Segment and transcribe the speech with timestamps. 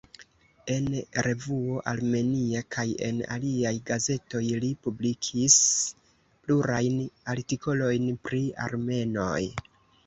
[0.75, 0.85] En
[1.25, 5.61] revuo "Armenia" kaj en aliaj gazetoj li publikis
[6.47, 6.99] plurajn
[7.37, 9.41] artikolojn pri armenoj.